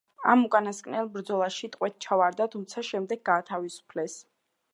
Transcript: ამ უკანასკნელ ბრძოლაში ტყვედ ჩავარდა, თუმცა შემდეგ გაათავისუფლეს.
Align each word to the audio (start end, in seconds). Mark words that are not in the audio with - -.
ამ 0.31 0.43
უკანასკნელ 0.45 1.11
ბრძოლაში 1.17 1.69
ტყვედ 1.75 1.99
ჩავარდა, 2.07 2.49
თუმცა 2.57 2.85
შემდეგ 2.89 3.23
გაათავისუფლეს. 3.31 4.19